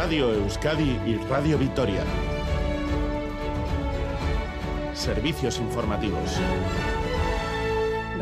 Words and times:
Radio 0.00 0.32
Euskadi 0.32 0.98
y 1.04 1.16
Radio 1.28 1.58
Vitoria. 1.58 2.02
Servicios 4.94 5.58
informativos. 5.58 6.40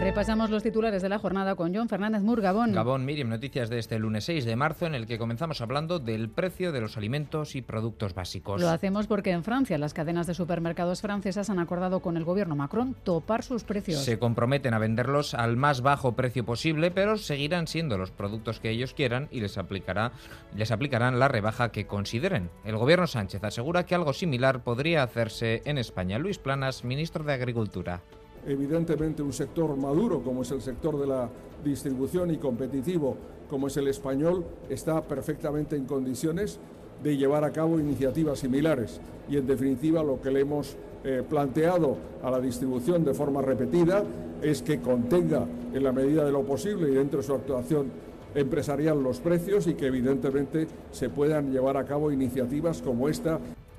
Repasamos 0.00 0.48
los 0.48 0.62
titulares 0.62 1.02
de 1.02 1.08
la 1.08 1.18
jornada 1.18 1.56
con 1.56 1.74
John 1.74 1.88
Fernández 1.88 2.22
Mur, 2.22 2.40
Gabón. 2.40 2.72
Gabón, 2.72 3.04
Miriam, 3.04 3.28
noticias 3.28 3.68
de 3.68 3.80
este 3.80 3.98
lunes 3.98 4.24
6 4.24 4.44
de 4.44 4.54
marzo 4.54 4.86
en 4.86 4.94
el 4.94 5.06
que 5.06 5.18
comenzamos 5.18 5.60
hablando 5.60 5.98
del 5.98 6.30
precio 6.30 6.70
de 6.70 6.80
los 6.80 6.96
alimentos 6.96 7.56
y 7.56 7.62
productos 7.62 8.14
básicos. 8.14 8.60
Lo 8.60 8.68
hacemos 8.68 9.08
porque 9.08 9.32
en 9.32 9.42
Francia 9.42 9.76
las 9.76 9.94
cadenas 9.94 10.28
de 10.28 10.34
supermercados 10.34 11.02
francesas 11.02 11.50
han 11.50 11.58
acordado 11.58 11.98
con 12.00 12.16
el 12.16 12.24
gobierno 12.24 12.54
Macron 12.54 12.94
topar 13.02 13.42
sus 13.42 13.64
precios. 13.64 14.00
Se 14.04 14.20
comprometen 14.20 14.72
a 14.72 14.78
venderlos 14.78 15.34
al 15.34 15.56
más 15.56 15.82
bajo 15.82 16.12
precio 16.12 16.44
posible, 16.44 16.92
pero 16.92 17.16
seguirán 17.16 17.66
siendo 17.66 17.98
los 17.98 18.12
productos 18.12 18.60
que 18.60 18.70
ellos 18.70 18.94
quieran 18.94 19.26
y 19.32 19.40
les, 19.40 19.58
aplicará, 19.58 20.12
les 20.54 20.70
aplicarán 20.70 21.18
la 21.18 21.26
rebaja 21.26 21.72
que 21.72 21.88
consideren. 21.88 22.50
El 22.64 22.76
gobierno 22.76 23.08
Sánchez 23.08 23.42
asegura 23.42 23.84
que 23.84 23.96
algo 23.96 24.12
similar 24.12 24.62
podría 24.62 25.02
hacerse 25.02 25.60
en 25.64 25.76
España. 25.76 26.18
Luis 26.18 26.38
Planas, 26.38 26.84
ministro 26.84 27.24
de 27.24 27.32
Agricultura 27.32 28.00
evidentemente 28.46 29.22
un 29.22 29.32
sector 29.32 29.76
maduro 29.76 30.22
como 30.22 30.42
es 30.42 30.50
el 30.50 30.60
sector 30.60 30.98
de 30.98 31.06
la 31.06 31.28
distribución 31.64 32.30
y 32.30 32.38
competitivo 32.38 33.16
como 33.48 33.66
es 33.66 33.76
el 33.76 33.88
español 33.88 34.44
está 34.68 35.02
perfectamente 35.02 35.76
en 35.76 35.86
condiciones 35.86 36.58
de 37.02 37.16
llevar 37.16 37.44
a 37.44 37.52
cabo 37.52 37.78
iniciativas 37.78 38.40
similares. 38.40 39.00
Y 39.28 39.36
en 39.36 39.46
definitiva 39.46 40.02
lo 40.02 40.20
que 40.20 40.30
le 40.30 40.40
hemos 40.40 40.76
eh, 41.04 41.22
planteado 41.28 41.96
a 42.22 42.30
la 42.30 42.40
distribución 42.40 43.04
de 43.04 43.14
forma 43.14 43.40
repetida 43.40 44.02
es 44.42 44.62
que 44.62 44.80
contenga 44.80 45.46
en 45.72 45.84
la 45.84 45.92
medida 45.92 46.24
de 46.24 46.32
lo 46.32 46.42
posible 46.42 46.90
y 46.90 46.94
dentro 46.94 47.20
de 47.20 47.26
su 47.26 47.34
actuación 47.34 47.86
empresarial 48.34 49.02
los 49.02 49.20
precios 49.20 49.66
y 49.66 49.74
que 49.74 49.86
evidentemente 49.86 50.66
se 50.90 51.08
puedan 51.08 51.50
llevar 51.52 51.76
a 51.76 51.84
cabo 51.84 52.12
iniciativas 52.12 52.82
como 52.82 53.08
esta 53.08 53.38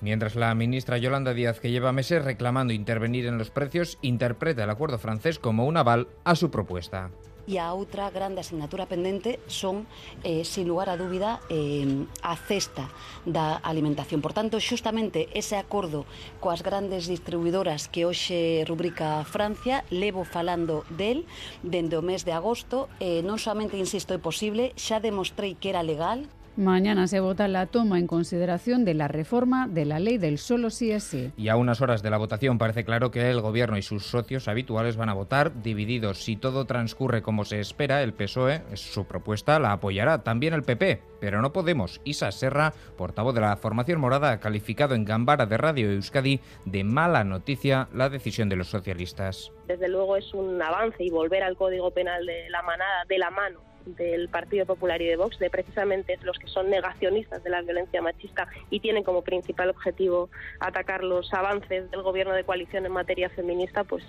Mientras 0.00 0.34
la 0.34 0.54
ministra 0.54 0.96
Yolanda 0.96 1.34
Díaz, 1.34 1.60
que 1.60 1.70
lleva 1.70 1.92
meses 1.92 2.24
reclamando 2.24 2.72
intervenir 2.72 3.26
en 3.26 3.36
los 3.36 3.50
precios, 3.50 3.98
interpreta 4.00 4.64
el 4.64 4.70
acuerdo 4.70 4.98
francés 4.98 5.38
como 5.38 5.66
un 5.66 5.76
aval 5.76 6.08
a 6.24 6.34
su 6.36 6.50
propuesta. 6.50 7.10
E 7.50 7.58
a 7.58 7.74
outra 7.74 8.12
grande 8.14 8.44
asignatura 8.44 8.86
pendente 8.86 9.42
son, 9.50 9.90
eh, 10.22 10.46
sin 10.46 10.70
lugar 10.70 10.86
a 10.86 11.00
dúbida, 11.00 11.42
eh, 11.50 12.06
a 12.22 12.36
cesta 12.36 12.92
da 13.26 13.58
alimentación. 13.58 14.22
Por 14.22 14.30
tanto, 14.30 14.62
xustamente 14.62 15.26
ese 15.34 15.58
acordo 15.58 16.06
coas 16.38 16.62
grandes 16.62 17.10
distribuidoras 17.10 17.90
que 17.90 18.06
hoxe 18.06 18.62
rubrica 18.70 19.26
Francia, 19.26 19.82
levo 19.90 20.22
falando 20.22 20.86
del 20.94 21.26
dende 21.66 21.98
o 21.98 22.06
mes 22.06 22.22
de 22.22 22.36
agosto, 22.36 22.86
eh, 23.02 23.24
non 23.26 23.40
somente, 23.40 23.74
insisto, 23.80 24.14
é 24.14 24.20
posible, 24.22 24.70
xa 24.78 25.02
demostrei 25.02 25.58
que 25.58 25.74
era 25.74 25.82
legal, 25.82 26.30
Mañana 26.56 27.06
se 27.06 27.20
vota 27.20 27.46
la 27.46 27.66
toma 27.66 27.98
en 27.98 28.08
consideración 28.08 28.84
de 28.84 28.94
la 28.94 29.06
reforma 29.06 29.68
de 29.68 29.84
la 29.84 30.00
ley 30.00 30.18
del 30.18 30.38
solo 30.38 30.70
sí 30.70 30.90
es 30.90 31.04
sí. 31.04 31.32
Y 31.36 31.48
a 31.48 31.56
unas 31.56 31.80
horas 31.80 32.02
de 32.02 32.10
la 32.10 32.18
votación 32.18 32.58
parece 32.58 32.84
claro 32.84 33.10
que 33.10 33.30
el 33.30 33.40
Gobierno 33.40 33.78
y 33.78 33.82
sus 33.82 34.06
socios 34.06 34.48
habituales 34.48 34.96
van 34.96 35.08
a 35.08 35.14
votar 35.14 35.62
divididos. 35.62 36.24
Si 36.24 36.36
todo 36.36 36.64
transcurre 36.64 37.22
como 37.22 37.44
se 37.44 37.60
espera, 37.60 38.02
el 38.02 38.12
PSOE, 38.12 38.62
su 38.74 39.06
propuesta, 39.06 39.60
la 39.60 39.72
apoyará. 39.72 40.24
También 40.24 40.52
el 40.52 40.64
PP, 40.64 41.00
pero 41.20 41.40
no 41.40 41.52
Podemos. 41.52 42.00
Isa 42.04 42.32
Serra, 42.32 42.72
portavoz 42.96 43.34
de 43.34 43.42
la 43.42 43.56
formación 43.56 44.00
morada, 44.00 44.32
ha 44.32 44.40
calificado 44.40 44.94
en 44.94 45.04
Gambara 45.04 45.46
de 45.46 45.56
Radio 45.56 45.90
Euskadi 45.90 46.40
de 46.64 46.84
mala 46.84 47.22
noticia 47.22 47.88
la 47.94 48.08
decisión 48.08 48.48
de 48.48 48.56
los 48.56 48.68
socialistas. 48.68 49.52
Desde 49.66 49.88
luego 49.88 50.16
es 50.16 50.34
un 50.34 50.60
avance 50.60 51.04
y 51.04 51.10
volver 51.10 51.42
al 51.42 51.56
Código 51.56 51.92
Penal 51.92 52.26
de 52.26 52.50
la 52.50 52.62
manada 52.62 53.04
de 53.08 53.18
la 53.18 53.30
mano 53.30 53.69
del 53.86 54.28
Partido 54.28 54.66
Popular 54.66 55.00
y 55.02 55.06
de 55.06 55.16
Vox, 55.16 55.38
de 55.38 55.50
precisamente 55.50 56.18
los 56.22 56.38
que 56.38 56.48
son 56.48 56.70
negacionistas 56.70 57.42
de 57.42 57.50
la 57.50 57.62
violencia 57.62 58.02
machista 58.02 58.48
y 58.70 58.80
tienen 58.80 59.04
como 59.04 59.22
principal 59.22 59.70
objetivo 59.70 60.30
atacar 60.58 61.02
los 61.02 61.32
avances 61.32 61.90
del 61.90 62.02
gobierno 62.02 62.34
de 62.34 62.44
coalición 62.44 62.86
en 62.86 62.92
materia 62.92 63.28
feminista, 63.30 63.84
pues, 63.84 64.04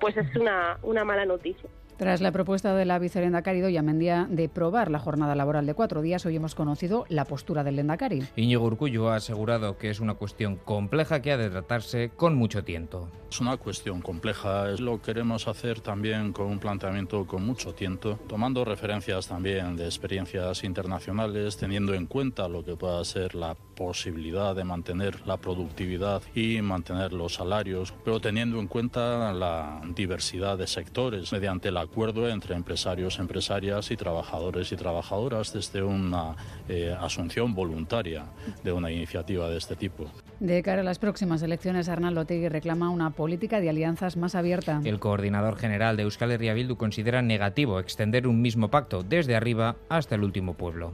pues 0.00 0.16
es 0.16 0.34
una, 0.36 0.78
una 0.82 1.04
mala 1.04 1.24
noticia. 1.24 1.68
Tras 2.00 2.22
la 2.22 2.32
propuesta 2.32 2.74
de 2.74 2.86
la 2.86 2.98
vicerendacari 2.98 3.60
Doña 3.60 3.82
Mendía 3.82 4.26
de 4.30 4.48
probar 4.48 4.90
la 4.90 4.98
jornada 4.98 5.34
laboral 5.34 5.66
de 5.66 5.74
cuatro 5.74 6.00
días, 6.00 6.24
hoy 6.24 6.34
hemos 6.34 6.54
conocido 6.54 7.04
la 7.10 7.26
postura 7.26 7.62
del 7.62 7.76
Lendakari. 7.76 8.22
Íñigo 8.36 8.64
Urcullo 8.64 9.10
ha 9.10 9.16
asegurado 9.16 9.76
que 9.76 9.90
es 9.90 10.00
una 10.00 10.14
cuestión 10.14 10.56
compleja 10.56 11.20
que 11.20 11.32
ha 11.32 11.36
de 11.36 11.50
tratarse 11.50 12.08
con 12.16 12.36
mucho 12.36 12.64
tiento. 12.64 13.10
Es 13.30 13.38
una 13.42 13.58
cuestión 13.58 14.00
compleja, 14.00 14.68
lo 14.78 15.02
queremos 15.02 15.46
hacer 15.46 15.80
también 15.80 16.32
con 16.32 16.46
un 16.46 16.58
planteamiento 16.58 17.26
con 17.26 17.44
mucho 17.44 17.74
tiento, 17.74 18.18
tomando 18.26 18.64
referencias 18.64 19.28
también 19.28 19.76
de 19.76 19.84
experiencias 19.84 20.64
internacionales, 20.64 21.58
teniendo 21.58 21.92
en 21.92 22.06
cuenta 22.06 22.48
lo 22.48 22.64
que 22.64 22.76
pueda 22.76 23.04
ser 23.04 23.34
la 23.34 23.54
posibilidad 23.54 24.56
de 24.56 24.64
mantener 24.64 25.26
la 25.26 25.36
productividad 25.36 26.22
y 26.34 26.60
mantener 26.62 27.12
los 27.12 27.34
salarios, 27.34 27.94
pero 28.04 28.20
teniendo 28.20 28.58
en 28.58 28.66
cuenta 28.66 29.32
la 29.32 29.80
diversidad 29.94 30.58
de 30.58 30.66
sectores 30.66 31.30
mediante 31.30 31.70
la 31.70 31.89
acuerdo 31.90 32.28
entre 32.28 32.54
empresarios, 32.54 33.18
empresarias 33.18 33.90
y 33.90 33.96
trabajadores 33.96 34.70
y 34.70 34.76
trabajadoras 34.76 35.52
desde 35.52 35.82
una 35.82 36.36
eh, 36.68 36.96
asunción 36.98 37.52
voluntaria 37.54 38.26
de 38.62 38.72
una 38.72 38.90
iniciativa 38.92 39.48
de 39.48 39.58
este 39.58 39.74
tipo. 39.74 40.06
De 40.38 40.62
cara 40.62 40.82
a 40.82 40.84
las 40.84 41.00
próximas 41.00 41.42
elecciones, 41.42 41.88
Arnaldo 41.88 42.24
Tegui 42.24 42.48
reclama 42.48 42.90
una 42.90 43.10
política 43.10 43.60
de 43.60 43.70
alianzas 43.70 44.16
más 44.16 44.34
abierta. 44.34 44.80
El 44.84 45.00
coordinador 45.00 45.56
general 45.56 45.96
de 45.96 46.04
Euskal 46.04 46.30
Herria 46.30 46.54
Bildu 46.54 46.76
considera 46.76 47.22
negativo 47.22 47.80
extender 47.80 48.28
un 48.28 48.40
mismo 48.40 48.68
pacto 48.68 49.02
desde 49.02 49.34
arriba 49.34 49.76
hasta 49.88 50.14
el 50.14 50.22
último 50.22 50.54
pueblo 50.54 50.92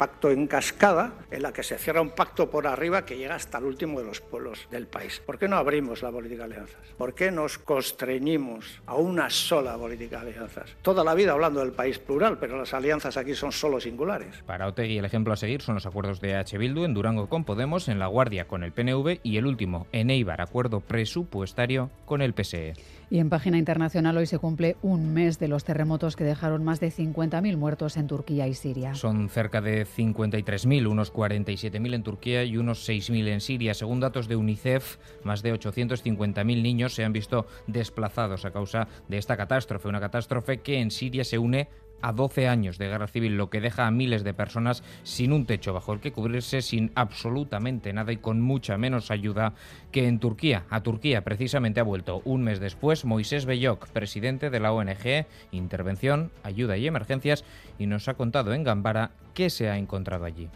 pacto 0.00 0.30
en 0.30 0.46
cascada, 0.46 1.12
en 1.30 1.42
la 1.42 1.52
que 1.52 1.62
se 1.62 1.76
cierra 1.76 2.00
un 2.00 2.08
pacto 2.08 2.48
por 2.48 2.66
arriba 2.66 3.04
que 3.04 3.18
llega 3.18 3.34
hasta 3.34 3.58
el 3.58 3.64
último 3.64 4.00
de 4.00 4.06
los 4.06 4.22
pueblos 4.22 4.66
del 4.70 4.86
país. 4.86 5.20
¿Por 5.26 5.38
qué 5.38 5.46
no 5.46 5.56
abrimos 5.56 6.00
la 6.02 6.10
política 6.10 6.48
de 6.48 6.54
alianzas? 6.54 6.80
¿Por 6.96 7.12
qué 7.12 7.30
nos 7.30 7.58
constreñimos 7.58 8.80
a 8.86 8.94
una 8.94 9.28
sola 9.28 9.76
política 9.76 10.24
de 10.24 10.30
alianzas? 10.30 10.74
Toda 10.80 11.04
la 11.04 11.12
vida 11.12 11.32
hablando 11.32 11.60
del 11.60 11.72
país 11.72 11.98
plural, 11.98 12.38
pero 12.38 12.56
las 12.56 12.72
alianzas 12.72 13.18
aquí 13.18 13.34
son 13.34 13.52
solo 13.52 13.78
singulares. 13.78 14.42
Para 14.46 14.68
Otegui 14.68 14.96
el 14.96 15.04
ejemplo 15.04 15.34
a 15.34 15.36
seguir 15.36 15.60
son 15.60 15.74
los 15.74 15.84
acuerdos 15.84 16.18
de 16.22 16.34
H. 16.34 16.56
Bildu 16.56 16.84
en 16.84 16.94
Durango 16.94 17.28
con 17.28 17.44
Podemos, 17.44 17.88
en 17.88 17.98
La 17.98 18.06
Guardia 18.06 18.48
con 18.48 18.62
el 18.62 18.72
PNV 18.72 19.20
y 19.22 19.36
el 19.36 19.44
último, 19.44 19.86
en 19.92 20.08
Eibar, 20.08 20.40
acuerdo 20.40 20.80
presupuestario 20.80 21.90
con 22.06 22.22
el 22.22 22.32
PSE. 22.32 22.72
Y 23.10 23.18
en 23.18 23.28
página 23.28 23.58
internacional 23.58 24.16
hoy 24.16 24.26
se 24.26 24.38
cumple 24.38 24.76
un 24.82 25.12
mes 25.12 25.40
de 25.40 25.48
los 25.48 25.64
terremotos 25.64 26.14
que 26.14 26.22
dejaron 26.22 26.62
más 26.62 26.78
de 26.78 26.92
50.000 26.92 27.56
muertos 27.56 27.96
en 27.96 28.06
Turquía 28.06 28.46
y 28.46 28.54
Siria. 28.54 28.94
Son 28.94 29.28
cerca 29.28 29.60
de 29.60 29.84
53.000, 29.96 30.86
unos 30.86 31.12
47.000 31.12 31.94
en 31.94 32.02
Turquía 32.02 32.44
y 32.44 32.56
unos 32.56 32.88
6.000 32.88 33.28
en 33.28 33.40
Siria. 33.40 33.74
Según 33.74 34.00
datos 34.00 34.28
de 34.28 34.36
UNICEF, 34.36 34.98
más 35.24 35.42
de 35.42 35.54
850.000 35.54 36.44
niños 36.62 36.94
se 36.94 37.04
han 37.04 37.12
visto 37.12 37.46
desplazados 37.66 38.44
a 38.44 38.50
causa 38.50 38.88
de 39.08 39.18
esta 39.18 39.36
catástrofe, 39.36 39.88
una 39.88 40.00
catástrofe 40.00 40.60
que 40.60 40.80
en 40.80 40.90
Siria 40.90 41.24
se 41.24 41.38
une 41.38 41.68
a 42.02 42.12
12 42.12 42.48
años 42.48 42.78
de 42.78 42.88
guerra 42.88 43.06
civil, 43.06 43.36
lo 43.36 43.50
que 43.50 43.60
deja 43.60 43.86
a 43.86 43.90
miles 43.90 44.24
de 44.24 44.34
personas 44.34 44.82
sin 45.02 45.32
un 45.32 45.46
techo 45.46 45.72
bajo 45.72 45.92
el 45.92 46.00
que 46.00 46.12
cubrirse, 46.12 46.62
sin 46.62 46.92
absolutamente 46.94 47.92
nada 47.92 48.12
y 48.12 48.16
con 48.16 48.40
mucha 48.40 48.76
menos 48.78 49.10
ayuda 49.10 49.54
que 49.92 50.06
en 50.06 50.18
Turquía. 50.18 50.64
A 50.70 50.82
Turquía 50.82 51.22
precisamente 51.22 51.80
ha 51.80 51.84
vuelto 51.84 52.22
un 52.24 52.42
mes 52.42 52.60
después 52.60 53.04
Moisés 53.04 53.46
Bellok, 53.46 53.88
presidente 53.88 54.50
de 54.50 54.60
la 54.60 54.72
ONG 54.72 55.26
Intervención, 55.50 56.30
Ayuda 56.42 56.76
y 56.76 56.86
Emergencias, 56.86 57.44
y 57.78 57.86
nos 57.86 58.08
ha 58.08 58.14
contado 58.14 58.52
en 58.54 58.64
Gambara 58.64 59.12
qué 59.34 59.50
se 59.50 59.68
ha 59.68 59.76
encontrado 59.76 60.24
allí. 60.24 60.48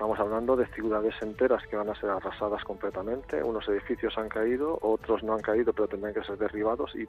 Estamos 0.00 0.18
hablando 0.18 0.56
de 0.56 0.66
ciudades 0.68 1.14
enteras 1.20 1.62
que 1.66 1.76
van 1.76 1.90
a 1.90 1.94
ser 1.94 2.08
arrasadas 2.08 2.64
completamente. 2.64 3.42
Unos 3.42 3.68
edificios 3.68 4.16
han 4.16 4.30
caído, 4.30 4.78
otros 4.80 5.22
no 5.22 5.34
han 5.34 5.42
caído, 5.42 5.74
pero 5.74 5.88
tendrán 5.88 6.14
que 6.14 6.24
ser 6.24 6.38
derribados 6.38 6.94
y, 6.96 7.06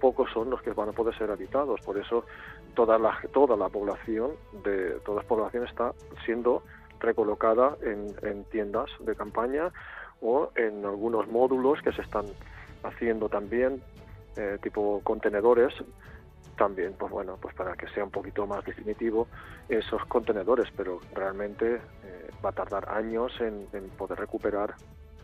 pocos 0.00 0.28
son 0.32 0.50
los 0.50 0.60
que 0.60 0.72
van 0.72 0.88
a 0.88 0.92
poder 0.92 1.16
ser 1.16 1.30
habitados. 1.30 1.80
Por 1.82 1.96
eso 1.96 2.24
toda 2.74 2.98
la, 2.98 3.16
toda 3.32 3.56
la 3.56 3.68
población 3.68 4.32
de 4.64 4.98
toda 5.04 5.22
la 5.22 5.28
población 5.28 5.68
está 5.68 5.92
siendo 6.24 6.64
recolocada 6.98 7.76
en, 7.82 8.42
tiendas 8.50 8.90
de 8.98 9.14
campaña 9.14 9.70
o 10.20 10.50
en 10.56 10.84
algunos 10.84 11.28
módulos 11.28 11.80
que 11.80 11.92
se 11.92 12.02
están 12.02 12.24
haciendo 12.82 13.28
también, 13.28 13.80
eh, 14.36 14.58
tipo 14.60 15.00
contenedores 15.04 15.72
también, 16.56 16.94
pues 16.98 17.12
bueno, 17.12 17.38
pues 17.40 17.54
para 17.54 17.74
que 17.74 17.88
sea 17.88 18.04
un 18.04 18.10
poquito 18.10 18.46
más 18.46 18.64
definitivo 18.64 19.28
esos 19.68 20.04
contenedores, 20.06 20.68
pero 20.76 21.00
realmente 21.14 21.76
eh, 21.76 22.30
va 22.44 22.50
a 22.50 22.52
tardar 22.52 22.88
años 22.88 23.32
en, 23.40 23.66
poder 23.96 24.18
recuperar 24.18 24.74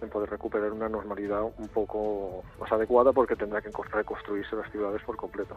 en 0.01 0.09
poder 0.09 0.31
recuperar 0.31 0.73
una 0.73 0.89
normalidad 0.89 1.43
un 1.45 1.69
poco 1.69 2.43
más 2.59 2.73
adecuada 2.73 3.13
porque 3.13 3.37
tendrá 3.37 3.61
que 3.61 3.71
reconstruirse 3.93 4.57
las 4.57 4.69
ciudades 4.73 5.01
por 5.03 5.17
completo. 5.17 5.57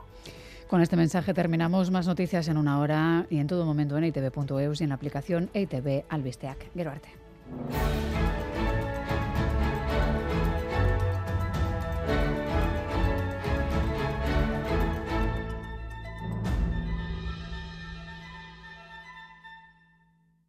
Con 0.67 0.81
este 0.81 0.95
mensaje 0.95 1.33
terminamos 1.33 1.89
más 1.89 2.05
noticias 2.05 2.47
en 2.47 2.57
una 2.57 2.79
hora 2.79 3.25
y 3.31 3.39
en 3.39 3.47
todo 3.47 3.65
momento 3.65 3.97
en 3.97 4.03
itv.eus 4.03 4.81
y 4.81 4.83
en 4.83 4.89
la 4.89 4.95
aplicación 4.95 5.49
ITV 5.51 6.03
Albisteac. 6.09 6.71
Gero. 6.75 6.91